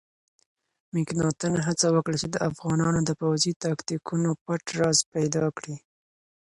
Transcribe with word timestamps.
مکناتن 0.93 1.53
هڅه 1.67 1.87
وکړه 1.95 2.15
چې 2.21 2.27
د 2.31 2.35
افغانانو 2.49 2.99
د 3.03 3.11
پوځي 3.21 3.51
تاکتیکونو 3.65 4.29
پټ 4.43 4.63
راز 4.79 4.97
پیدا 5.13 5.45
کړي. 5.57 5.75